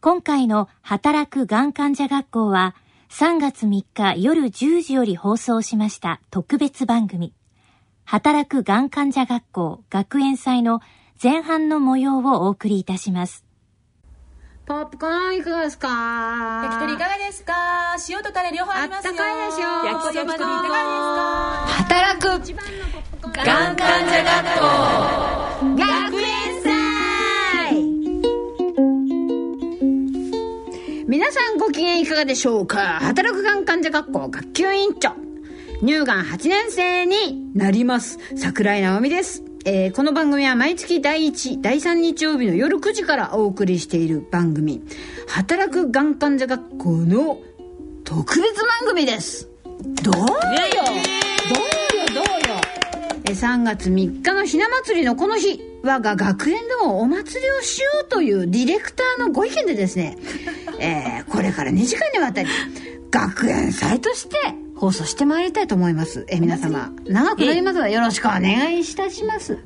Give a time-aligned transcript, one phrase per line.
[0.00, 2.76] 今回の働くがん患者学校は
[3.10, 7.34] 3月3日夜10時より放送しました特別番組。
[8.04, 10.80] 働くがん患者学校学園祭の
[11.20, 13.44] 前半の模様をお送りいたします。
[14.66, 15.88] ポップコーンいかがですか？
[16.64, 17.52] 焼き鳥いかがですか？
[18.08, 19.12] 塩とタレ両方ありますよ。
[19.12, 21.66] あったかいでしょ焼き鳥いかがですか？
[21.66, 22.28] 働く
[23.44, 25.97] がん患者学校
[31.08, 32.98] 皆さんご機嫌いかがでしょうか？
[33.00, 35.12] 働くがん患者学校学級委員長。
[35.80, 38.18] 乳がん8年生になります。
[38.36, 39.42] 桜井直美です。
[39.64, 44.82] えー、この番組は毎月第1、第3日曜日の夜9時からお送りしている番組、
[45.28, 47.38] 働くがん患者学校の
[48.04, 49.48] 特別番組です。
[50.02, 50.22] どうよ？
[50.22, 50.32] どうよ？
[52.12, 52.60] どうよ？
[53.24, 60.16] え3月3日のひな祭りのこの日、我が学園でもお祭りをしようというディレクターのご意見でですね、
[60.80, 62.48] えー、これから2時間にわたり、
[63.10, 64.36] 学園祭として
[64.78, 66.24] 放送してまいりたいと思います。
[66.28, 69.58] え、皆様、長くなりますがよろしくお願いいたします。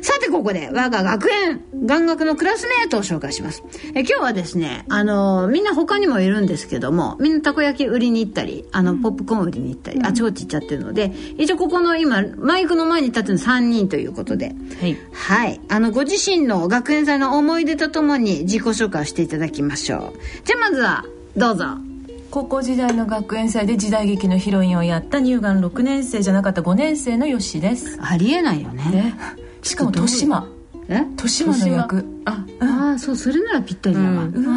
[0.00, 3.64] さて、ここで、我が学園、眼学のクラスメートを紹介します。
[3.94, 14.96] え、今日はですね、あの、みんな他にもいるんですけども、みんなたこ焼き売りに行ったり、あの、ポップコーン売りに行ったり、あちこち行っちゃってるので、一応ここの今、マイクの前に立ってるの3人ということで、はい。
[15.12, 15.60] はい。
[15.68, 20.44] あの、ご自身の学園祭の思い出とともに自己紹介をしていただきましょう。
[20.44, 21.04] じゃあまずは、
[21.36, 21.89] どうぞ。
[22.30, 27.98] 高校時代の学園祭で時代劇のヒロインをやった乳がん6年生じゃなかった5年生のよしです。
[28.00, 28.84] ありえないよね。
[28.90, 29.14] ね
[29.62, 30.48] しかも豊島
[30.88, 30.98] え？
[30.98, 32.04] 豊島の役。
[32.24, 32.46] あ、
[32.94, 34.56] あそうそれならぴったりだわ、うん、うわ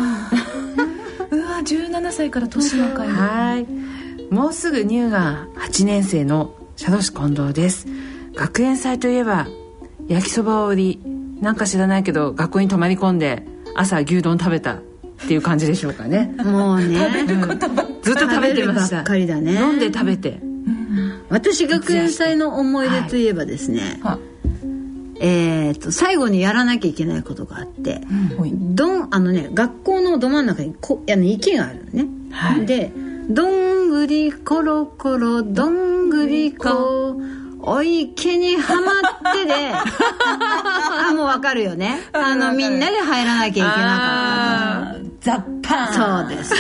[1.32, 3.68] うわ17歳から豊島かよはい。
[4.32, 7.88] もうすぐ乳がん8年生の佐渡市近藤です。
[8.36, 9.48] 学園祭といえば
[10.08, 11.02] 焼きそばを売り。
[11.42, 13.44] なんか知らないけど学校に泊まり込んで
[13.76, 14.78] 朝牛丼食べた
[15.24, 16.34] っていう感じでしょうかね。
[16.44, 17.26] もうね、
[18.02, 19.54] ずっと食べてましたばっかりだね。
[19.54, 20.40] 飲んで食べて、
[21.30, 24.20] 私学園祭の思い出といえばですね、は
[25.20, 28.02] い、えっと最後にやらなきゃいけないことがあって、
[28.38, 32.92] うん、どんあのね学校のど真ん中にこあの池があるのね、はい、で
[33.30, 37.20] 「どんぐりころころどんぐりこ」
[37.66, 39.54] お池にはまってで。
[39.74, 42.00] あもうわかるよね。
[42.12, 46.54] あのみんなで入らなきゃいけなかったザッパンそうです。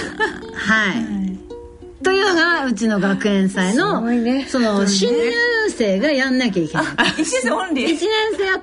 [0.55, 5.33] はい、というのがうちの学園祭の、ね、その新入
[5.69, 6.85] 生がやんなきゃいけない。
[6.85, 7.87] 1年生オンリー。
[7.87, 7.99] 1年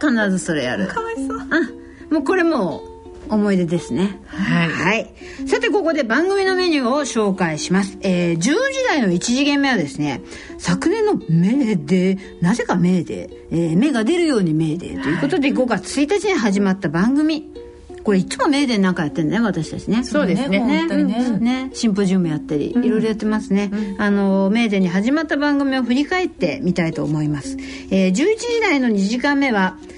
[0.01, 0.89] 生は必ずそれやる。
[0.89, 1.39] かわいそう。
[1.39, 2.83] あもうこれも
[3.29, 4.19] 思い出ですね。
[4.27, 4.69] はい。
[4.71, 5.15] はい。
[5.47, 7.99] さて、ここで番組のメニューを紹介します。
[8.01, 8.53] えー、10時
[8.89, 10.23] 台の1次元目はですね、
[10.59, 17.53] 昨年のメーデー、なぜかメーデー、えー、芽が出るようにメーデーということで、5月1日に始まった番組。
[18.03, 20.05] これいつもメーデーなんかやってるね私たちね。
[20.05, 20.61] そうですね。
[20.61, 20.87] ね。
[20.87, 21.39] ね。
[21.39, 21.71] ね。
[21.73, 27.57] シンポジウムやったり、いろいろやってますね、うん、あのメーデーに始まった番組を振り返ってみたいと思います、
[27.91, 29.77] えー、11時台の2時間目は「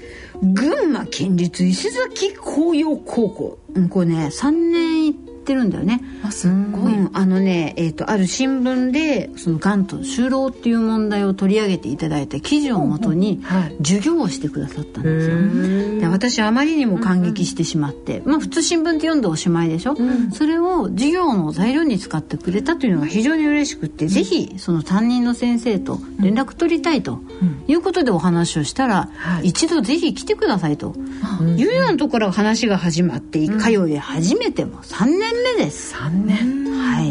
[0.43, 6.01] 群馬県立伊勢崎紅葉高校、うん、これね3年行ってるんだよね。
[6.23, 13.43] あすごい、うん、あのね、えーと、ある新聞でそのがんと就労っていう問題を取り上げていただいた記事をもとに
[13.79, 27.19] 授業をしてくださったんですよ、で私あまりにも感激してしまって、うんうん、まあ普通新聞って読んでおしまいでしょ、うん、それを授業の材料に使ってくれたというのが非常に嬉しくって、うん、ぜひその担任の先生と連絡取りたいと
[27.67, 29.09] いうことでお話をしたら、
[29.43, 30.95] 一度ぜひ来てくださいと、
[31.57, 35.95] いうようなところから話が始まって通い始めても3年目です。
[35.95, 36.63] 3年。
[36.73, 37.01] は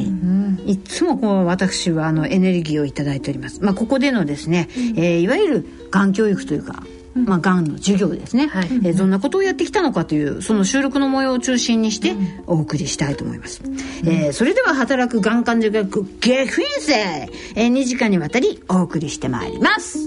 [0.67, 6.85] い、いつもこう私はあのエネルギーを頂いております、まあ、ここでのですね、えー、いわゆるがん教育というか
[7.15, 12.15] まあ、がんの授業ですね、はい、えー、どんなことをやってきたのかというその収録の模様を中心にして
[12.47, 13.77] お送りしたいと思います、うん、
[14.09, 19.99] えー、それでは働くがん患者学ゲフィンセ、えー、2時間にわたりお送りしてまいります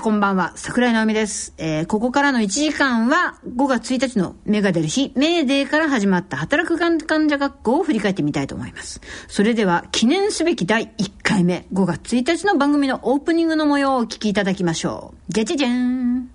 [0.00, 1.54] こんばんは、桜井直美です。
[1.58, 9.00] えー、ここからの1時間は5月1日の芽が出る日、メーデーから始まった働くがん患者学校を振り返ってみたいと思います。
[9.26, 15.32] それでは記念すべき第1回目、5月1日の番組のオープニングの模様をお聞きいただきましょう。
[15.32, 16.30] じゃじゃじゃん。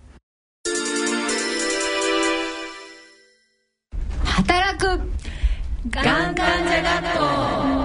[4.26, 4.86] 働く
[5.90, 7.83] がん患者学校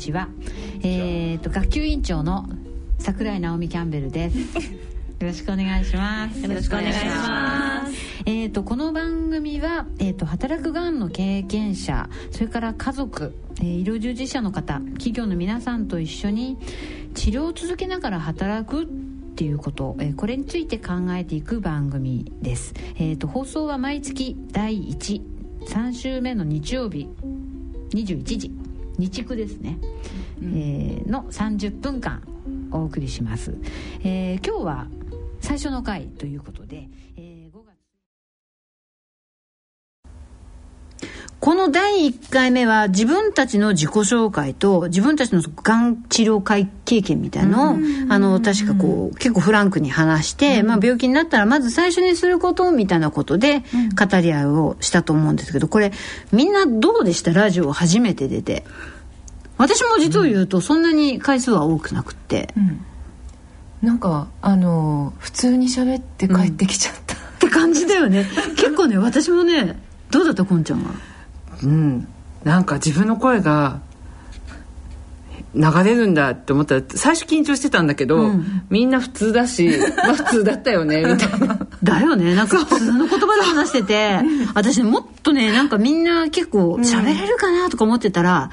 [0.00, 0.28] ちは
[0.82, 2.48] えー、と学級委員長の
[2.98, 4.38] 桜井直美キャンベルです。
[5.20, 6.40] よろしくお願いします。
[6.40, 7.92] よろしくお願いします。
[8.24, 16.56] えー、とこの番組は、えー、と働くがんの経験者それから家族、えー医療従事者の方企業の皆さんと一緒に
[17.14, 18.86] 治療を続けながら働くっ
[19.36, 27.08] ていうこと、えーこれについて考えていく番組です、えー、と放送は毎月第13週目の日曜日
[27.92, 28.59] 21時
[29.00, 29.78] 日区ですね、
[30.42, 32.22] えーの30分間
[32.70, 33.56] お送りします、
[34.04, 34.86] えー今日は
[35.40, 37.29] 最初の回ということで、えー
[41.40, 47.76] この第1回目は自分たちの自己紹介と自分たちのがん治療会経験みたいのを
[48.10, 53.62] あの確かこう結構フランクに話して、まあ、病気になったらまず最初にすることみたいなことで
[53.98, 55.92] 語り合いをしたと思うんですけどこれ
[56.30, 57.32] みんなどうでした？
[57.32, 58.64] ラジオ初めて出て。
[59.56, 62.54] 私も実を言うとそんなに回数は多くなくって、
[63.82, 68.26] なんかあの普通に喋って帰ってきちゃった、って感じだよね。
[68.56, 69.78] 結構ね私もね
[70.10, 70.92] どうだったこんちゃんは？
[71.62, 72.08] うん。
[72.44, 73.80] なんか自分の声が
[75.54, 78.62] 流れるんだって思ったら最初緊張してたんだけど、うん。
[78.70, 81.58] みんな普通だし まあ普通だったよねみたいな。
[81.82, 82.34] だよね。
[82.34, 84.20] なんか普通の言葉で話してて
[84.54, 88.50] 私もっとねなんかみんな結構喋れるかなとか思ってたら、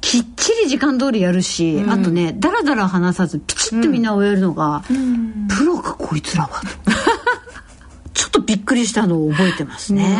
[0.00, 4.84] きっちり時間通りやるし、あとねダラダラ話さずピチッとみんな終えるのが、
[5.48, 6.66] プロかこいつらはと。
[8.14, 10.16] ちょっとびっくりしたのを覚えてますね。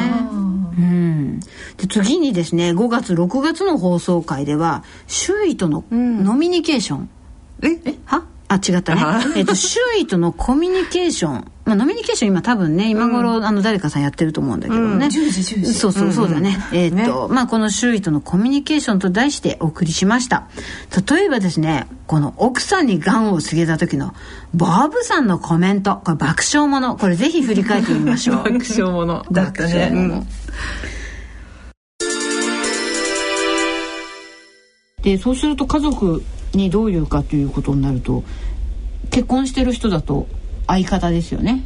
[0.76, 7.10] うん、で次にですね5月6月の放送回では周囲とのノミニケーション、
[7.62, 7.94] え？
[8.04, 8.24] は？
[8.48, 9.00] あ違ったね。
[9.02, 11.44] あ、 えっと周囲とのコミュニケーション。
[11.64, 20.46] まあノミニケーション今多分ね今頃、あの誰かさんやってると思うんだけどね、10時10時そうそうそうだね、えっと、まあこの周囲とのコミュニケーションと題してお送りしました。
[21.10, 24.14] 例えばですねこの奥さんにがんを告げた時の
[24.54, 26.00] ボブさんのコメント。
[26.04, 26.96] これ爆笑もの。
[26.96, 28.36] これぜひ振り返ってみましょう。
[28.52, 29.72] 爆笑ものだったね。
[29.72, 30.26] 爆笑もの
[35.02, 36.22] でそうすると家族
[36.52, 38.24] にどういうかということになると
[39.10, 40.26] 結婚してる人だと
[40.66, 41.64] 相方ですよね、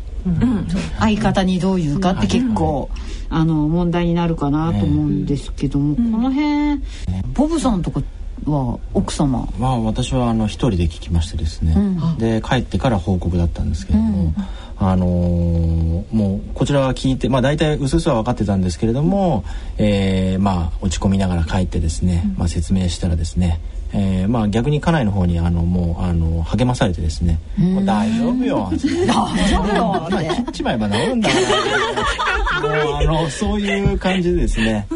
[0.98, 2.90] 相方にどういうかって結構、
[3.31, 6.82] あの問題になるかなと思うんですけども、この辺
[7.32, 8.02] ボブさんとか
[8.44, 9.48] は奥様？
[9.58, 11.75] まあ私はあの一人で聞きましてですね、
[12.19, 14.34] で帰ってから報告だったんですけれども、
[14.81, 15.81] あのー
[16.11, 19.44] もうこちらは聞いてまあ大体うすうすは分かってたんですけれども、
[19.79, 23.61] えーまあ落ち込みながら帰ってですね、まあ説明したらですね
[23.93, 31.35] えーまあ逆に家内の方にあのもうあの励まされてですね「もう大丈夫よ」大丈夫よ」切っちまえば治るんだか
[32.62, 34.87] らもうあのそういう感じでですね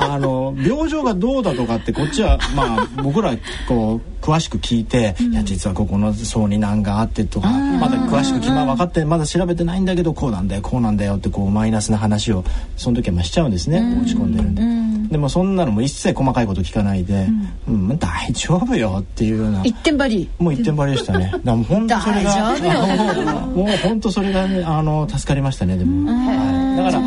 [0.00, 3.36] あの病状がどうだとかってこっちはまあ僕ら
[3.68, 12.44] こう詳しく聞いて「いや実はここの層に難があって」とかまだ詳しく決ま分かってまだ調べてないんだけどこうなんだよこうなんだよってこうマイナスな話を
[12.76, 14.90] その時はまあしちゃうんですね落ち込んでるんで。
[15.10, 17.26] でもそんなのも一切細かいこと聞かないで
[17.68, 19.62] 「うん、まあ大丈夫よ」っていうような。
[19.64, 20.28] 一点張り。
[20.38, 21.24] もう一点張りでしたね。
[21.24, 26.10] だからもう本当それが もう本当それがねあの助かりましたねでも。
[26.10, 27.02] はい、だから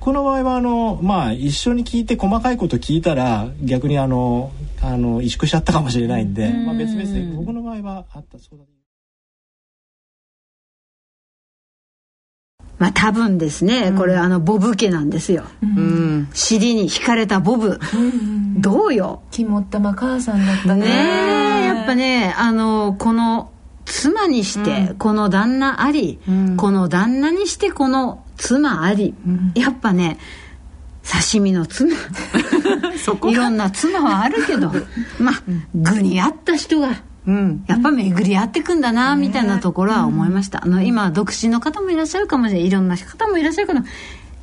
[0.00, 4.52] 僕の場合はあのまあ一緒に聞いて細かいこと聞いたら逆にあの
[4.82, 8.64] あの萎縮しちゃったかもしれないんで、まあ別々で僕の場合はあったそうだ。
[12.76, 16.28] まあ多分ですね、これあのボブ家なんですよ、うん。
[16.34, 17.78] 尻に惹かれたボブ、
[18.58, 19.22] どうよ？
[19.30, 23.52] 肝っ玉母さんだったねねえやっぱねあのこの
[23.84, 26.18] 妻にしてこの旦那あり、
[26.56, 29.14] この旦那にしてこの妻あり、
[29.54, 30.18] やっぱね
[31.02, 31.94] 刺身の妻。
[33.30, 34.72] いろんな妻はあるけど
[35.18, 35.42] まあ
[35.74, 37.64] 具に合った人がうん。
[37.66, 42.66] やっぱ巡り合ってくんだなみたいなところは思いました、あの今独身の方もいらっしゃるかもしれない。
[42.66, 43.80] いろんな方もいらっしゃるけど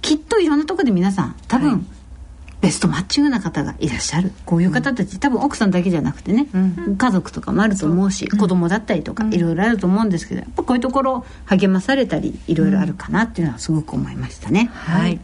[0.02, 1.86] きっといろんなところで皆さん多分、
[2.62, 4.32] ベストマッチングな方がいらっしゃる。
[4.46, 6.48] こういう方たち、多分奥さんだけじゃなくてね、
[6.98, 14.70] 家族とかもあると思うし、子供だったりとかいろいろあると思うんですけどやっぱこういうところ励まされたりいろいろあるかなっていうのはすごく思いましたね。
[14.74, 15.20] はい。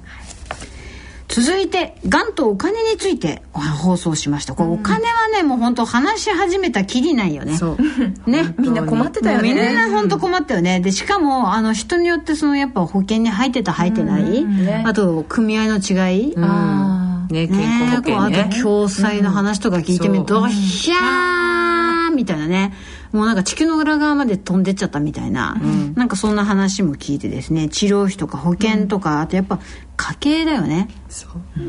[1.28, 4.56] 続いて、がんとお金について放送しました。
[4.56, 7.58] これお金はね、もう本当話し始めたきりないよね。
[7.58, 7.78] そう。
[8.30, 8.56] ね。
[8.58, 10.80] みんな困ってたよみんねな本当困ったよね。
[10.80, 14.84] で、しかも、あの、人によってそのやっぱ保険に入ってた入ってない、ね。
[14.88, 16.34] あと、組合の違い。
[16.38, 16.97] あ
[17.30, 18.50] ね健康保険ね。
[18.54, 20.48] と共済の話とか聞いてみると、う。
[20.48, 22.74] んひゃーみたいなね。
[23.12, 25.56] もうなんか地球の裏側まで飛んでっちゃったみたいな、
[25.96, 27.70] なんかそんな話も聞いてですね。
[27.70, 29.60] 治療費とか保険とか、あとやっぱ
[29.96, 30.90] 家計だよね。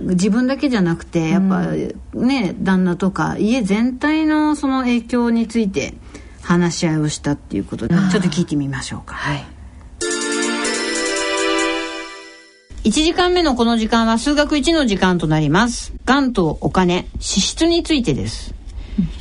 [0.06, 1.66] 自分だけじゃなくてやっぱ
[2.14, 5.94] ね旦那とか家全体のその影響について
[6.42, 9.14] 話し合いをしたっていうことでちょっと聞いてみましょうか。
[9.14, 9.57] はい
[12.84, 15.92] 1時間目のこの時間は数学1の時間となります。
[16.04, 18.54] がんとお金、支出についてです。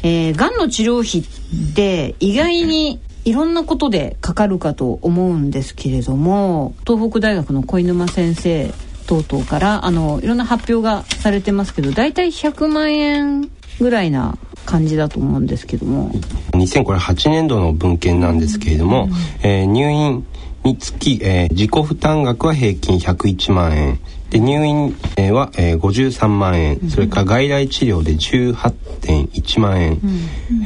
[0.04, 8.72] えー、がんの治療費って意外にいろんなことでかかるかと思うんですけれども、東北大学の小沼先生
[9.08, 13.50] 等々からあのいろんな発表がされてますけど、だいたい100万円
[13.80, 16.12] ぐらいな感じだと思うんですけども。
[16.54, 19.10] 2008年度の文献なんですけれども、
[19.42, 20.26] えー入院
[20.64, 24.00] につき、えー自己負担額は平均101万円。
[24.30, 26.90] で入院えーは、えー53万円。
[26.90, 30.02] それから外来治療で18.1万円、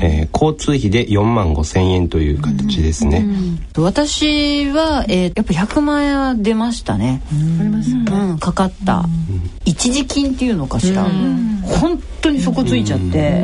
[0.02, 3.24] えー交通費で4万5千円という形ですね。
[3.78, 7.22] 私は、えーやっぱ100万円は出ましたね。
[8.32, 9.06] うん、かかった、
[9.66, 11.06] 一時金っていうのかしら、
[11.64, 13.44] 本当に底ついちゃって、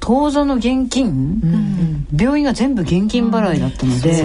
[0.00, 4.24] 当座の現金、病院が全部現金払いだったので、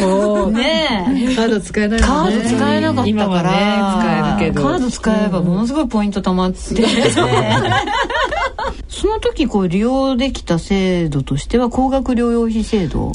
[0.00, 0.52] そう。
[0.52, 1.34] ねえ。
[1.36, 4.62] カード使えないカード使えなかったから、ね使えるけど。
[4.62, 6.58] カード使えばものすごいポイント貯まって、
[8.88, 13.12] その時こう利用できた制度としては高額療養費制度っ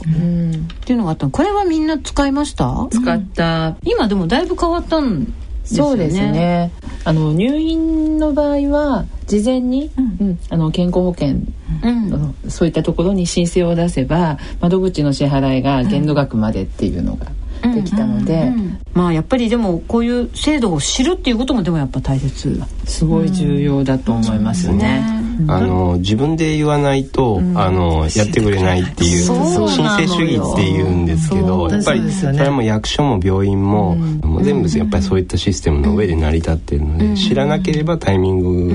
[0.86, 1.32] ていうのがあったの。
[1.32, 2.88] これはみんな使いました？
[2.92, 3.76] 使った。
[3.84, 5.28] 今でもだいぶ変わったん
[5.64, 6.72] ですよねそうですね。
[7.06, 10.40] あの入院の場合は事前に、うん。
[10.50, 11.38] あの健康保険
[11.84, 12.10] うん。
[12.10, 17.28] のそういったところに申請を出せば窓口の支払いが限度額までっていうのが
[17.74, 18.52] できたので、
[18.94, 22.62] まあやっぱりでもこういう制度を知るっていうこともでもやっぱ大切。
[22.86, 25.24] すごい重要だと思いますよね。
[25.48, 38.74] あの自分で言わないと、あのやってくれないっていう申請主義って言うんですけどやっぱりそれはもう役所も病院も,、もう全部やっぱりそういったシステムの上で成り立ってるので、知らなければタイミング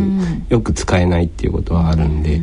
[0.49, 2.41] よく使えないっていうことはあるんで、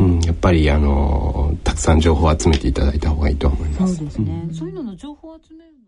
[0.00, 0.20] うん。
[0.20, 4.04] やっぱりあのたくさん情報を集めていただいた方がいいと思います。
[4.04, 5.78] ですね、そういうのの情報を集めるの？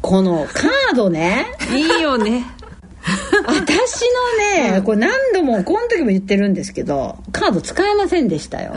[0.00, 1.46] このカードね。
[1.72, 2.44] いいよね
[3.46, 4.04] 私
[4.60, 8.74] のね、これ何度もこの時も言ってるんですけどカード使えませんでしたよ。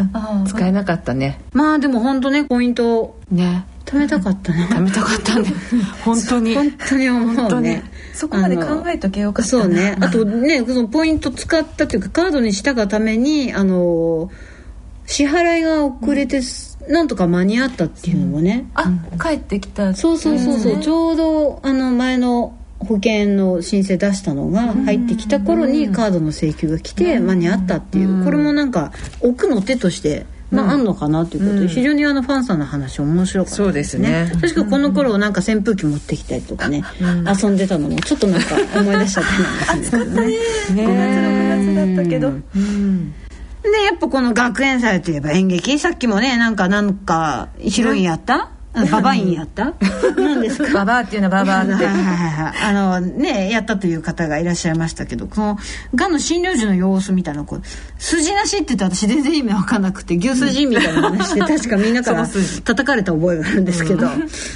[0.47, 1.39] 使えなかったね。
[1.53, 4.67] まあでも本当ねポイントね貯めたかったね。
[4.71, 5.53] 貯めたかったね。
[6.03, 6.55] 本当に。
[6.55, 7.83] 本当に思うね。
[8.13, 9.63] そこまで考えとけよかったな。
[9.63, 9.95] そうね。
[9.99, 14.31] あとねそのポイント使ったというかカードにしたがためにあの
[15.05, 16.41] 支払いが遅れて、
[16.87, 34.31] なんとか間に合ったっていうのもね、あ、帰ってきたそうそうそうそう、ちょうどあの前の保険の申請出したのが入ってきた頃にカードの請求が来て間に合ったっていう、これもなんか奥の手として、まあ、あんのかなっていうことで、非常にあのファンさんの話面白かったそうですね。
[34.39, 40.21] 確かこの頃なんか扇風機持ってきたりとかね、遊んでたのもちょっとなんか思い出しちゃったりなですけどね。
[40.69, 42.31] 5月6月だったけど、
[43.63, 45.15] でやっぱこの学園祭とい。
[45.15, 48.51] えば演劇さっきもねなんかなんかヒロインやった、
[48.91, 49.73] ババインやった？
[50.17, 50.73] 何ですか？
[50.73, 52.53] ババアっていうのはババアってはいはいはいはい。
[52.63, 55.57] あのねやったという方がいらっしゃいましたけどこの
[55.93, 57.61] がんの診療時の様子みたいなこう
[57.99, 64.07] 筋なしって言って私全然意味わかんなくて牛筋みたいな話で確かみんなから叩かれた覚えがあるんですけど、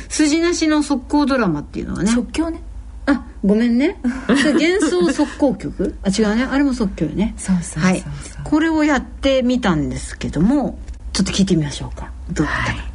[0.09, 2.11] 筋なしの速攻ドラマっていうのはね。
[2.11, 2.61] 即興ね。
[3.05, 3.99] あごめんね。
[4.27, 5.95] 幻想速攻曲？
[6.03, 6.43] あ違うね。
[6.43, 7.35] あれも即興よね。
[7.37, 7.91] そうそうそうそう。
[7.91, 8.03] はい。
[8.43, 10.79] これをやってみたんですけども
[11.13, 12.11] ちょっと聞いてみましょうか。
[12.31, 12.86] どうだったか、シー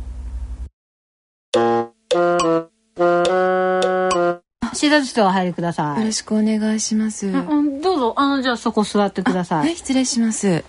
[4.91, 6.01] ザーズお入りください。
[6.01, 7.31] よろしくお願いします、う
[7.63, 10.65] んどうぞあのじゃあそこ座ってくださはいい失礼します。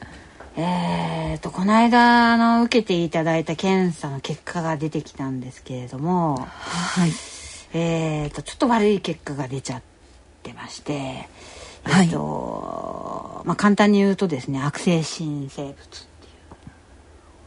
[0.56, 7.12] えーとこの間あの受けていただいた検査の結果が出てきたんですけれどもはい。
[7.74, 9.82] えーとちょっと悪い結果が出ちゃっ
[10.44, 11.28] てまして
[11.86, 15.78] えっ、と、まあ簡単に言うとですね悪性新生物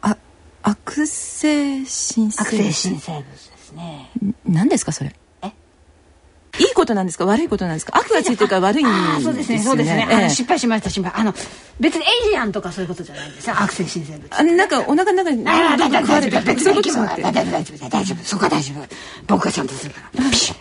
[0.02, 0.16] あ
[0.62, 4.10] 悪性新生悪性新生物ですね。
[4.46, 5.10] 何ですかそれ？
[5.14, 5.25] え
[6.58, 7.26] いい言ことなんですか？
[7.26, 7.96] 悪いことなんですか？
[7.98, 9.22] 悪がついてるから悪いんですよね。
[9.22, 9.58] そうですね。
[9.60, 11.20] そうですね、あええの失敗しました失敗。
[11.20, 11.34] あの
[11.80, 13.48] 別にエイリアンとかそういうことじゃないんです。
[13.48, 17.22] よ悪性新生物あのなんかお腹の中にああ、大丈夫、大丈夫、別別にそういうことじゃなくて。
[17.22, 18.86] 大丈夫、大丈夫、大丈夫、そこは大丈夫。
[19.26, 20.08] 僕がちゃんとするから。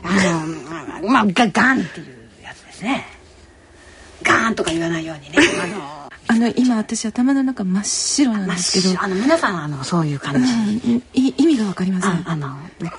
[0.04, 2.08] あの、まあ、ガガンっていう
[2.44, 3.06] やつですね。
[4.24, 5.38] ガーンとか言わないようにね。
[5.64, 10.52] あの、あの今私頭の中真っ白なんですけどあの、皆さん、あの、そういう感じ。
[10.52, 12.50] うんい意味がわかりませんああの、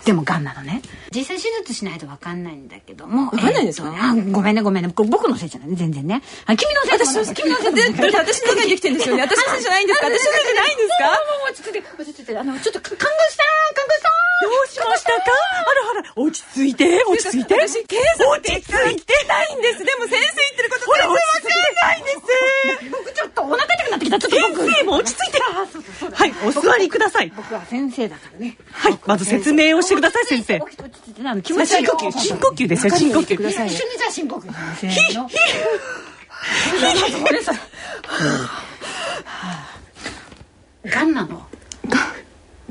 [0.05, 0.81] でもガンなのね。
[1.15, 3.27] 実際手術しないとわかんないんだけども。
[3.27, 4.93] わかんないんですかえーとねあごめんね、ごめんね。
[4.93, 6.23] これ僕のせいじゃないね、全然ね。
[6.47, 10.07] あ君のせい私の君のせいだって私の中にできてるんですよね私のせいじゃないんですか？
[10.07, 11.05] 私のせいじゃないんですか？
[11.05, 11.13] も
[11.47, 15.23] う落ち着いて、落ち着いて、あの、ちょっと、看護師さん、看護師さんどうしましたか？
[15.25, 17.55] あらあら、落ち着いて、落ち着いて。
[17.55, 21.51] 私警察って言ってないんですでも先生言ってることほら、落ち着いて
[21.83, 22.17] ないんです。
[22.91, 24.19] 僕ちょっとお腹痛くなってきた。
[24.19, 24.65] ちょっと僕。
[24.67, 25.37] 先生も落ち着いて。
[26.13, 27.33] はい、お座りください。
[27.35, 28.57] 僕は先生だからね。
[28.73, 30.59] はい、まず説明をしてください、先生。
[30.59, 33.35] 落ち着いてあの気持ち深呼吸、深呼吸ですよ、深呼吸。
[33.35, 35.29] 一緒にじゃあ深呼吸せーの。
[37.19, 37.57] ご めんなさい。
[40.91, 41.47] がんなの。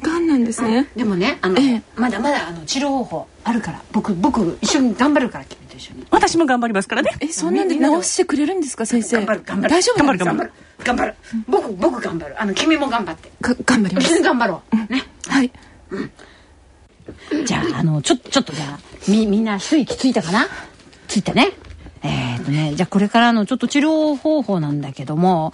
[0.02, 6.06] がんなんですねでもね、あの、ええまだまだあの治療方法あるから、僕僕一緒に頑張るから君と一緒に。
[6.12, 7.12] 私も頑張りますからね。
[7.20, 9.18] えそんなんで治してくれるんですか先生？
[9.18, 9.70] 頑張る頑張る。
[9.70, 10.34] 大丈夫なんですか？
[10.34, 10.52] 頑張る
[10.84, 11.16] 頑張る。
[11.48, 12.42] 僕僕頑張る。
[12.42, 13.30] あの君も頑張って。
[13.42, 14.76] か頑張りま一緒にす頑張ろう。
[14.94, 15.04] ね。
[15.28, 15.52] はい
[17.46, 20.48] じゃあ、あの、ちょ、ちょっとじゃあ、み、みんな一息ついたかな？
[21.08, 21.52] ついたね。
[22.08, 25.54] えっ、とね、じゃあこれからのちょっと治療方法なんだけども、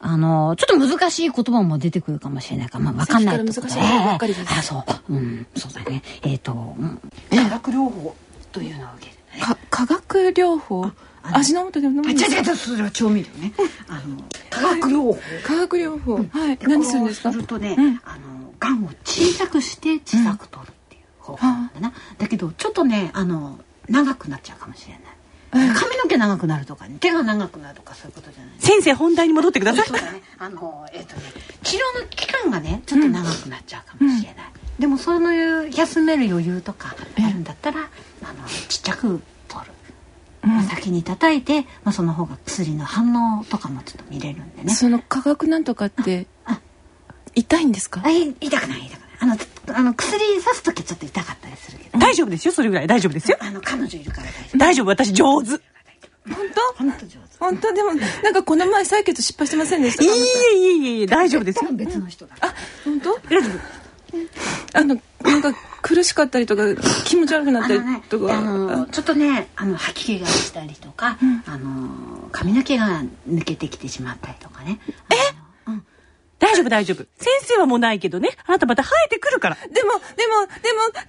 [0.00, 3.38] あの、ちょっと難しい言葉も出てくるかもしれないから、まあわかんない。
[3.38, 4.52] 難しいことばっかりです。
[4.52, 5.12] ええあ、そう。
[5.14, 6.02] うん、そうだね。
[6.22, 7.00] えっ、と、うん。
[7.36, 8.14] 化学療法
[8.52, 9.42] というのを受けてね。
[9.42, 10.90] か化学療法？
[11.28, 12.36] 味の素で飲むあ、んですか？
[12.40, 13.52] 違う違う、それは調味料ね。
[13.88, 15.18] あの、化学療法。
[15.44, 16.14] 化学療法。
[16.16, 16.58] はい。
[16.62, 17.32] 何するんですか？
[17.32, 18.00] するとね、うん。
[18.04, 21.52] あの、がんを小さくして小さく取るっていう方法な。
[21.54, 21.70] ん。
[21.74, 21.92] だな。
[22.18, 25.02] だけど、ちょっとね、あの、長くなっちゃうかもしれない。
[25.50, 25.64] 髪
[25.96, 28.54] の毛長くなるとか、ね、手が長くなるとかそういうことじゃない。
[28.58, 29.96] 先生、本題に戻ってくださいそう。
[29.98, 30.22] だね。
[30.38, 31.22] あの、えっ、とね、
[31.62, 34.44] 治療の期間がね、ちょっと長くなっちゃうかもしれない。
[34.78, 39.72] でも、そういう休める余裕とかあるんだったら、あの、ちっちゃく取る。
[40.42, 44.72] まあ先に叩いて、まあ、その方が薬の反応とかもちょっと見れるんでね。
[44.74, 46.60] その化学なんとかってあ
[47.34, 48.00] 痛いんですか？
[48.04, 49.36] あい痛くない痛くないあの
[49.74, 52.86] あの薬さす時はちょっと痛かったりするけど大丈夫ですよ、それぐらい。
[52.86, 53.36] 大丈夫ですよ。
[53.40, 54.58] あの彼女いるから大丈夫。
[54.58, 55.50] 大丈夫、私上手。
[56.28, 56.36] 本
[56.76, 57.18] 本当上手。
[57.38, 57.72] 当本当？
[57.72, 61.70] でもなんかこの前採血失敗してませんでしたいいえ、いえいえいえ、大丈夫ですよ。
[61.72, 63.18] 別の人だあ本当？
[64.74, 65.52] あのなんか
[65.82, 66.62] 苦しかったりとか
[67.04, 68.38] 気持ち悪くなったりとか。
[68.38, 74.80] あのちょっとねあの吐き気がしたりとか、あの髪の毛が抜けてきてしまったりとかね。
[75.10, 75.45] え？
[76.38, 76.98] 大丈夫、大丈夫。
[77.18, 78.28] 先生はもうないけどね。
[78.46, 79.56] あなたまた生えてくるから。
[79.56, 81.08] でもでもでもダーリ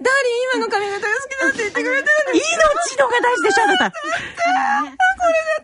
[0.54, 3.92] 今の髪型が好きだって言ってくれてるのに命のが大事でしょ、あなた。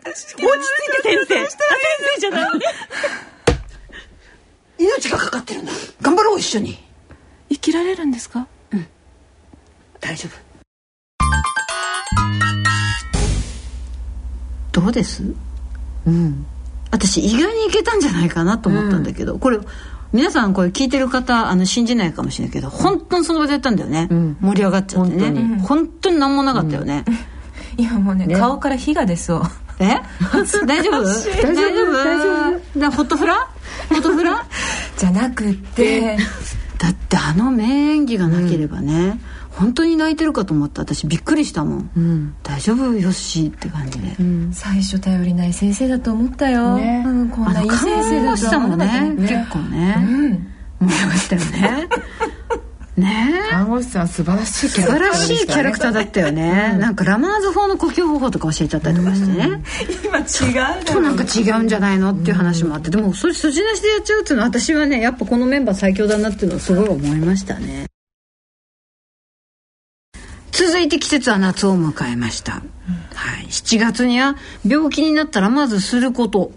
[0.05, 0.37] 落ち着い
[1.03, 1.41] て、先生。
[1.41, 1.51] あ、先
[2.15, 2.49] 生じゃない。
[4.77, 6.77] 命がかかってるんだ頑張ろう一緒に
[7.49, 8.47] 生きられるんですか？
[10.01, 10.37] 大丈夫
[14.81, 15.23] どうです？
[16.05, 16.45] うん
[16.95, 19.59] 私意外にいけたんじゃないかなと思ったんだけど、これ
[20.13, 24.07] 皆さんこれ聞いてる方あの信じないかもしれないけど本当にその場でやったんだよね、
[24.39, 25.59] 盛り上がっちゃってね。
[25.61, 26.17] 本当に。
[26.17, 27.03] 何もなかったよね、
[27.77, 29.41] 今もうね顔から火が出そう。
[29.79, 29.99] え？
[30.65, 31.03] 大丈夫？
[31.03, 31.91] 大丈夫？
[31.91, 32.79] 大丈夫？
[32.79, 33.35] だホットフラ？
[33.89, 34.45] ホットフラ？
[34.97, 36.17] じゃなくって。
[36.77, 39.19] だってあの名演技がなければね、
[39.57, 40.81] 本当に泣いてるかと思った。
[40.81, 42.93] 私びっくりしたもん、大丈夫？
[42.93, 44.15] よっしーって感じで、
[44.51, 49.95] 最初頼りない先生だと思ったよ、うん、こんあないい先生だ護師さんもと思ったね結構ね、
[50.81, 51.87] 思いましたよね。
[52.97, 53.41] ね。
[53.47, 59.63] え看護師さん素晴らしいキ素ャラクター晴らしいキャラクターだったよね、なんかラマーズ法の呼吸方法とか教えちゃったりとかしてね、
[60.03, 67.87] 今違うちょっとなんか違うんじゃないのっていう話もあってでもそれ筋なしでやっちゃうっていうのは私はねやっぱこのメンバー最強だなっていうのをすごい思いましたね
[70.57, 72.61] 続いて季節は夏を迎えました、は
[73.41, 76.53] い、7月には病気になったらまずすること、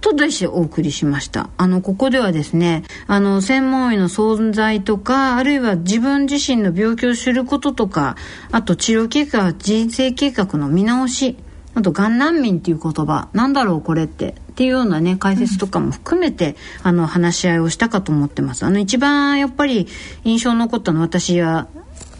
[0.00, 1.48] と題してお送りしました。
[1.56, 8.16] あのここではですねあの専門医の存在とかあるいは自分自身の病気を知ることとか
[8.50, 11.36] あと治療計画人生計画の見直し
[11.76, 18.64] あと、がん難民っていう言葉、なんだろうこれって、っていうようなね、解説とかも含めて、あの、話し合いをしたかと思ってます。
[18.64, 19.86] あの、一番やっぱり
[20.24, 21.68] 印象に残ったのは私は、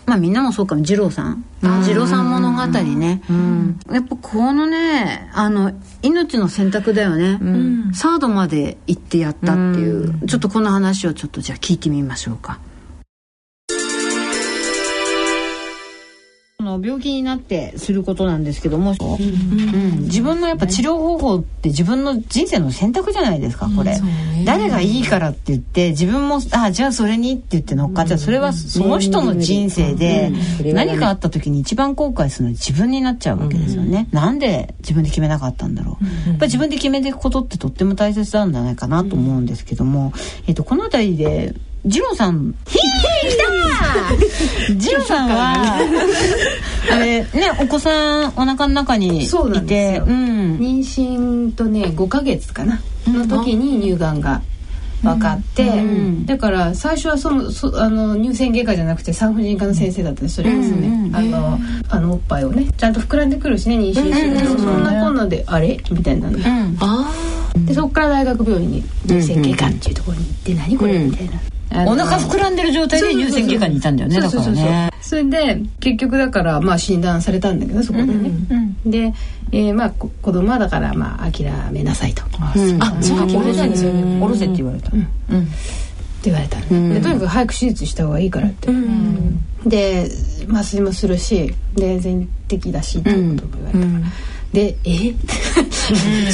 [0.07, 1.45] まあみんなもそうかも、二郎さん。
[1.63, 3.23] 二郎さん物語ね。
[3.93, 7.39] やっぱこのね、あの、命の選択だよね。
[7.93, 12.61] サードまで行ってやったっていう、ちょっとこの話をちょっとじゃあ聞いてみましょうか。
[16.79, 20.03] の病気になってすることなんですけども、うん。
[20.03, 23.99] 自分のやっぱ治療方法って自分の人生の選択じゃないですかこれ、
[24.45, 28.19] 誰がいいからって言って自分もあじゃあそれにって言って乗っかっちゃう。
[28.19, 30.33] それはその人の人生で
[30.73, 40.13] 何かあった時に一番後悔するのは自分になっちゃうわけですよね、なんで自分で決めなかったんだろう、やっぱり自分で決めていくことってとっても大切なんじゃないかなと思うんですけども、
[40.47, 41.55] えっとこの辺りで
[41.87, 42.55] ジローさん。
[42.67, 42.81] ひー
[43.31, 45.79] 来たジローさんは、
[46.93, 47.29] あれ、ね、
[47.61, 50.05] お子さんお腹の中にいて、そうなんですよ。
[50.05, 50.57] うん。
[50.59, 52.81] 妊娠とね5ヶ月かな。
[53.07, 54.43] の時に乳がんが
[55.03, 55.71] 分かって、
[56.25, 65.79] だから最初はそのそあの乳腺外科じゃなくて産婦人科の先生だったりするんですね、あのあのおっぱいをねちゃんと膨らんでくるしね妊娠すると、そんなこんなであれ？
[65.93, 66.39] みたいなの、
[67.65, 70.99] でそこから大学病院に乳腺外科っていうところに行って、何これ？
[70.99, 71.35] みたいな。
[71.73, 74.91] お腹膨らんでる状態で乳腺外科にいたんだよね、だからね。
[75.01, 78.31] それで結局だからまあ診断されたんだけどそこでね、
[78.85, 79.15] で、
[79.53, 82.53] えーまあこ子供はだからまあ諦めなさいと、あ、
[83.01, 83.27] そう。
[83.27, 84.25] 決めたんですよね。
[84.25, 84.89] おろせって言われた。
[84.89, 88.69] って言われたの、でとにかく早く手術した方がいいからって、
[89.67, 90.09] で
[90.51, 94.01] 麻酔もするしで全摘だしっていうことも言われた。
[94.01, 94.11] から、
[94.57, 95.13] でえ？
[95.71, 95.93] そ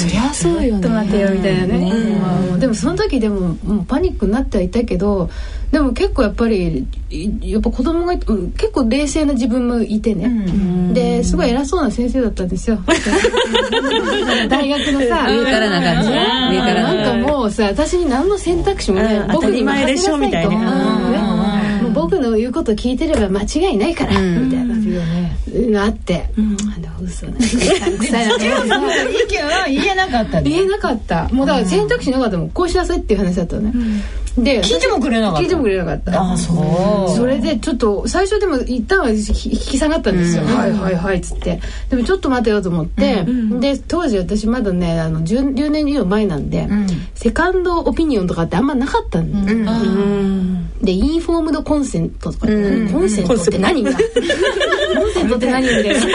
[0.08, 0.82] りゃそうよね。
[0.82, 1.92] と待ってよみたいなね。
[2.20, 5.28] まあでもその時でももうパニックになってはいたけど
[5.72, 8.26] でも結構やっぱりいやっぱ子供が結
[8.72, 12.78] 構冷静な自分もいてね、ですごい偉そうな先生だったんですよ。
[14.48, 16.26] 大学のさ上からな感じね。
[16.52, 16.82] 上から。
[16.82, 19.32] ななんかもうさ私に何の選択肢もない、うん。
[19.32, 19.96] 僕に任せなさいと。
[19.96, 20.56] 当たり前でしょみたいね。
[21.82, 24.74] もう僕の言うこと聞いてれば間違いないから、みたいな
[25.54, 29.66] のあって、あの嘘 なんか臭いな。
[29.68, 30.50] 言えなかったね。
[30.50, 31.28] 言えなかった。
[31.28, 32.50] もうだから選択肢なかったもん。
[32.50, 33.72] こうしなさいっていう話だったのね、
[34.38, 35.42] で聞いてもくれなかった。
[35.42, 36.32] 聞いてもくれなかった。
[36.32, 37.16] あ、そう。
[37.16, 41.60] それでちょっと最初でも一旦は引き引き下がったんですよ、はいはいはいっつって。
[41.90, 43.24] でもちょっと待てよと思って、
[43.60, 46.68] で当時私まだねあの 10, 10年以上前なんで、
[47.14, 49.58] セカンドオピニオンとかってあんまなかったんだよ、
[50.80, 53.92] でインフォームドコンセントとか、コンセントって何が？
[53.92, 54.02] コン
[55.12, 56.06] セントって何みたいな。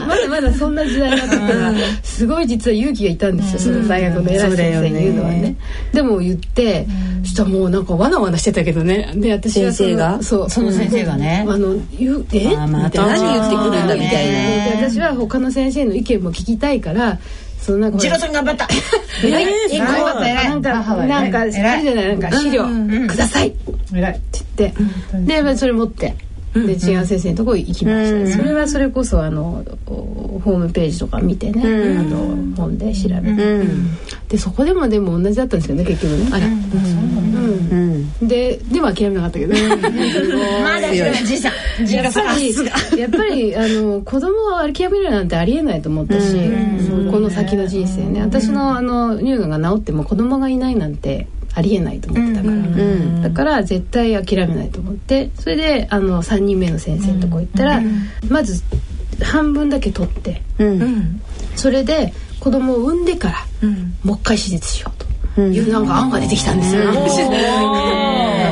[0.06, 1.72] まだまだそんな時代だったから
[2.02, 5.56] すごい実は勇気がいたんですよ、その大学の偉い先生に言うのはね。
[5.92, 6.79] でも言って
[7.22, 9.12] そしたらもうなんかわなわなしてたけどね。
[9.16, 10.22] で私はその先生が？
[10.22, 11.44] そうその先生がね。
[11.48, 12.54] あの言うえ？
[12.56, 13.22] あまたみたいな。
[13.22, 17.18] 何言ってくるんだみたいなで私は他の先生の意見も聞きたいから
[17.60, 18.68] そのなんかジローさん 頑張った。
[19.24, 19.44] 偉い。
[19.72, 20.48] え頑張った偉い。
[20.50, 20.72] なんか
[21.06, 21.84] なんかあれじゃない？
[21.84, 22.64] なんか資料
[23.08, 23.48] ください。
[23.48, 24.20] って偉い。
[24.58, 24.74] 言って。
[25.26, 26.14] でまあそれ持って
[26.54, 28.38] で違う先生のところ行きました。
[28.38, 31.62] それはそれこそあのおホームページとか見てね
[31.98, 33.64] あの本で調べて。
[34.28, 36.28] でそこでもでも同じだったんですよね結局ね。
[36.32, 36.46] あら。
[36.46, 38.28] うん。
[38.28, 39.54] ででも諦めなかったけど。
[39.54, 40.92] まだ
[41.24, 41.86] じいさん。
[41.86, 42.12] じいやっ。
[42.12, 42.54] ぱり
[43.00, 46.36] やっぱりあの子供を諦めるなんてありえないと思ったし、
[47.10, 48.20] この先の人生ね。
[48.22, 55.30] 私のあの乳がんが治っても子供がいないなんてありえないと思ってたから、だから絶対諦めないと思って。
[55.38, 57.82] それであの3人目の先生のとこ行ったら、
[58.28, 58.62] まず
[59.22, 60.42] 半分だけ取って、
[61.56, 63.68] それで子供を産んでから、
[64.02, 64.99] もう一回手術しようと
[65.48, 66.82] いうなんか案が出てきたんですよ。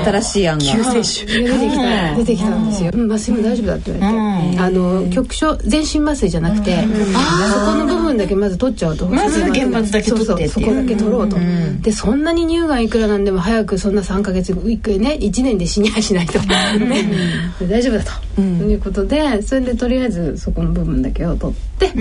[0.04, 0.64] 新しい案が。
[0.64, 9.06] 救世主出てきた出てきたんですよ、うん、麻酔も大丈夫だって言われて、あの局所全身麻酔じゃなくて、そこの部分だけまず取っちゃうと。
[9.08, 10.48] まず原発だけ取ってっていう。
[10.48, 11.36] そうそうそこだけ取ろうと、
[11.80, 16.38] でそんなに乳がんいくらなんでも早くそんな3か月一回ね1年で死にはしないと、
[17.68, 18.04] 大丈夫だ
[18.36, 21.92] と、いうことでそれでとりあえずそこの部分だけを取って、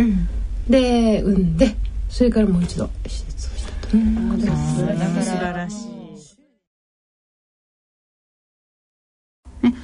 [0.70, 1.76] で産んで
[2.10, 3.57] それからもう一度手術を
[3.88, 5.98] したと、素晴らしい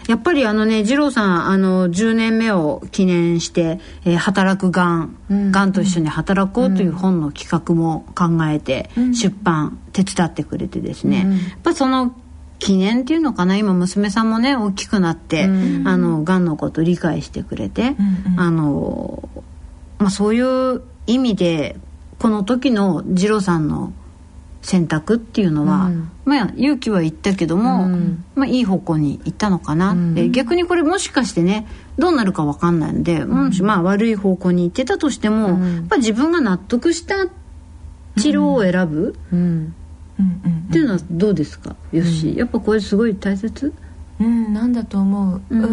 [0.08, 12.16] やっぱりあのね、二郎さん、あの、10年目を記念して、えー働くがん、がんと一緒に働こうという本の企画も考えて、出版、手伝ってくれてですね、やっぱその、
[12.60, 15.48] 記念っていうのかな今娘さんもね大きくなって、あ
[15.98, 17.96] のがんのこと理解してくれて、
[18.38, 19.28] あの
[19.98, 21.76] まあ、そういう意味で
[22.20, 23.94] この時の二郎さんの
[24.62, 25.92] 選択っていうのは、
[26.24, 27.90] まあ勇気は言ったけども、
[28.36, 37.26] まあ、いい方向に行ったのかなって、逆にこれもしかしてねどうなるか分かんないので、もしまあ悪い方向に行ってたとしても、やっぱ自分が納得した
[38.18, 39.16] 治療を選ぶ、
[40.70, 41.76] っていうのはどうですか？
[41.92, 43.74] よし、やっぱこれすごい大切？
[44.20, 45.64] うん、なんだと思う、ううん。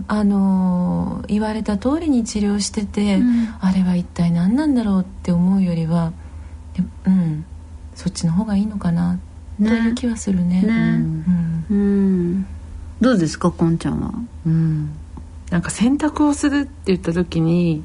[0.00, 3.20] んあのー言われた通りに治療してて、
[3.60, 6.12] あれは一体何なんだろうって思うよりは
[6.74, 7.44] でうん。
[7.94, 9.18] そっちの方がいいのかな、
[9.58, 10.62] という気はするね。
[10.62, 10.68] ね。
[10.68, 11.64] うん。
[11.70, 12.46] うん。
[13.00, 14.12] どうですかこんちゃんは？
[14.46, 14.90] うん。
[15.50, 17.82] なんか選択をするって言った時に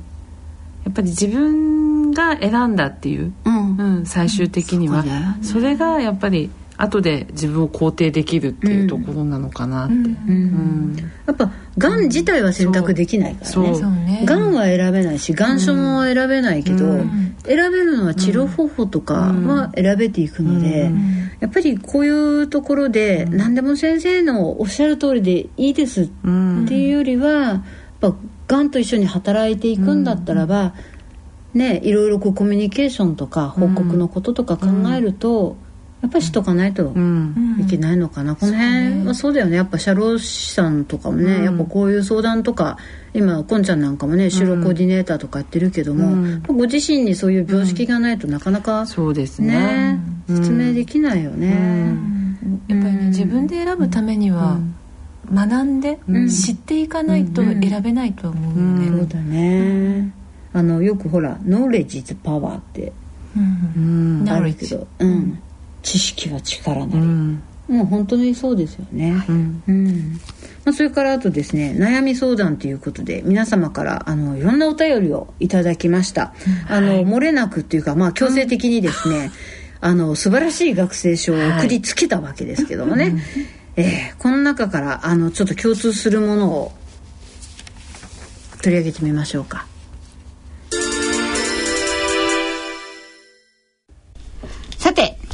[0.86, 3.78] やっぱり自分が選んだっていう、うん。
[3.78, 5.04] うん、最終的には、
[5.42, 10.96] それがやっぱり後で自分を肯定できるっていうところなのかなって、うん。
[11.26, 14.24] やっぱがん自体は選択できないからね。
[14.26, 17.36] がんは選べないしがん症も選べないけど、うん。
[17.46, 20.92] 選べるのは治療方法とかは選べていくので、
[21.40, 27.64] やっぱりこういうところで何でも先生のおっしゃる通りでいいですってうんいうよりはやっ
[28.00, 28.16] ぱ
[28.48, 30.74] がんと一緒に働いていくんだったらば、
[31.54, 35.56] ねいろいろこうコミュニケーションとか報告のこととか考えると、
[36.06, 37.58] やっぱりしとかないとうん。
[37.60, 39.56] いけないのかな、この辺はそうだよね。
[39.56, 42.78] やっぱ社労士さんとかもね、やっぱこういう相談とか
[43.14, 46.44] 今こんちゃんなんかもね就労コーディネーターとかやってるけども、うん。
[46.44, 49.96] ご自身にそういう病識がないとなかなかそうですね。
[49.96, 51.96] ね、説明できないよね、
[52.68, 54.60] やっぱりね自分で選ぶためには
[55.34, 56.30] 学んでうん。
[56.30, 60.12] 知っていかないと選べないとは思うよね、そうだね。
[60.54, 62.94] あのよくほら「ノーレッジズパワー」って
[63.36, 64.22] うん。
[64.22, 64.30] うん。
[64.30, 65.40] あるけど、うん、
[65.86, 67.44] 知識は力なり、うん。
[67.68, 70.20] もう本当にそうですよね、うんうん。
[70.66, 76.34] まあ、それからあとですね悩み相談ということで皆様からあのいろんなお便りをいただきました、
[76.68, 79.32] あの漏れなくっていうかまあ強制的にですね、
[79.80, 83.16] あの素晴らしい学生証を送りつけたわけですけどもね、
[83.76, 86.72] えーこの中からあのちょっと共通するものを
[88.62, 89.68] 取り上げてみましょうか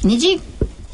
[0.03, 0.41] 2時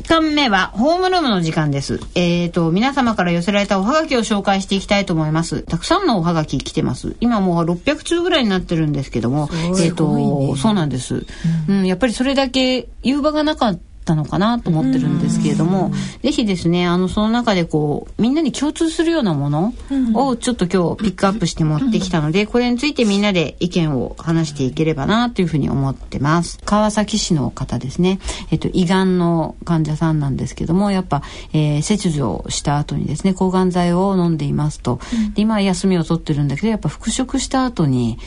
[0.08, 2.00] 間目はホームルームの時間です。
[2.16, 5.64] えっ、と、皆様から寄せられたおはがきを紹介していきたいと思います。
[5.64, 7.16] たくさんのおはがき来てます。
[7.20, 11.26] 今もう600通ぐらいになってるんですけども、えっ、と、そうなんです、
[11.70, 11.86] うん。
[11.86, 15.92] やっぱりそれだけ言う場がなかったのかなと思ってるんですけれども、
[16.24, 19.74] ぜひですね、あの、その中でこう、みんなに共通するようなもの
[20.14, 26.60] をちょっと今日ピックアップして持ってきたので、これについてみんなで意見を話していければなというふうに思ってます。
[26.66, 28.20] 川崎市の方ですね、
[28.52, 31.22] えっと、胃がんの患者さんなんですけども、やっぱ、
[31.54, 35.00] えー切除した後にですね、抗がん剤を飲んでいますと。
[35.34, 38.18] で、今は休みを取ってるんだけど、やっぱ復職した後に、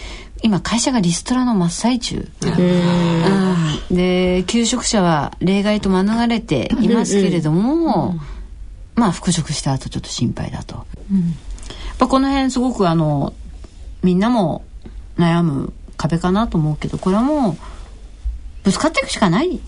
[0.42, 2.28] 今会社がリストラの真っ最中。
[2.42, 3.96] うん。
[3.96, 8.16] で求職者は例外と免れていますけれども、
[8.94, 10.84] まあ復職した後ちょっと心配だと、やっ
[11.98, 13.32] ぱこの辺すごくあの
[14.02, 14.64] みんなも
[15.18, 17.56] 悩む壁かなと思うけどこれはもう
[18.62, 19.60] ぶつかっていくしかない、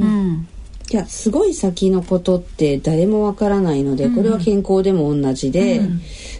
[0.00, 0.48] うん
[0.92, 5.80] いやすごい先のことって誰もわからないので、これは健康でも同じで、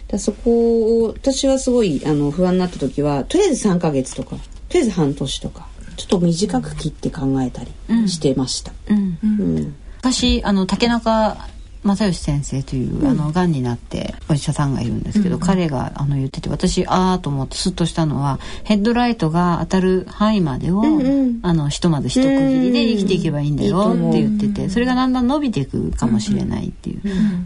[0.07, 4.37] だそこを私はすごいあの不安になった時はとりあえず3ヶ月とかと
[4.75, 7.71] りあえず半年とかちょっと短く切って考えたり
[8.07, 8.73] してました。
[8.89, 9.17] うん。
[9.23, 9.75] うん。
[9.97, 11.35] 昔あの竹中
[11.83, 23.95] 正義先生という、あのがんになってお医者さんがいるんですけど、彼があの言ってて私ああと思ってスッとしたのはヘッドライトが当たる範囲までを、うんあのひとまず一区切りで生きていけばいいんだよう。
[23.95, 27.01] んって言っててそれがだんだん伸びていくかもしれないっていう、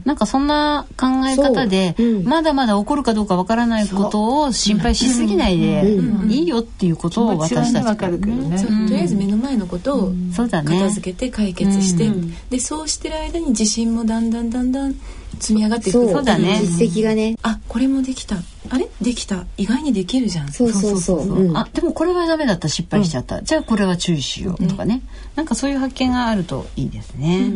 [0.06, 2.08] なんかそんな考え方で、そう。
[2.08, 2.24] うん。
[2.26, 5.98] まだまだ起こるかどうかわからないことを心配しすぎないで、
[6.28, 8.62] いいよっていうことを私たちわかるけどね。
[8.62, 10.78] とりあえず目の前のことをそうだね。
[10.78, 12.12] 片付けて解決して、
[12.50, 14.96] でそうしてる間に自信もだんだんだんだん
[15.40, 16.00] 積み上がっていく。
[16.00, 16.12] そう。
[16.12, 16.60] そうだね。
[16.62, 17.36] 実績がね。
[17.42, 18.38] あこれもできた。
[18.70, 18.88] あれ？
[19.02, 19.46] できた。
[19.58, 20.52] 意外にできるじゃん。
[20.52, 21.20] そうそうそう。
[21.22, 21.58] うん。
[21.58, 22.68] あでもこれはダメだった。
[22.68, 25.02] 失敗しちゃった、じゃあこれは注意しようとかね、
[25.36, 27.52] なんかそういう発見があるといいですね、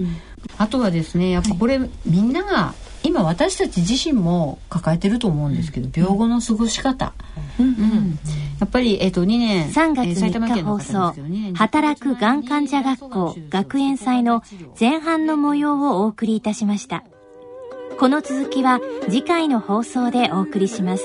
[0.57, 7.13] あとはですねやっぱこれ、みんなが今私たち自身も抱えてると思うんですけど病後の過ごし方、
[7.59, 8.19] うん。
[8.59, 11.13] やっぱり、えっと2年3月えー埼玉3日放送。
[11.55, 14.43] 働くがん患者学校学園祭の
[14.79, 17.03] 前半の模様をお送りいたしました。
[17.99, 21.03] この続きは次回の放送でお送りします